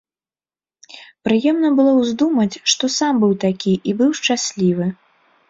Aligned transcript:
Прыемна 1.29 1.69
было 1.81 1.91
ўздумаць, 1.99 2.61
што 2.75 2.91
сам 2.97 3.13
быў 3.25 3.33
такі 3.45 3.77
і 3.93 3.97
быў 4.03 4.09
шчаслівы. 4.23 4.91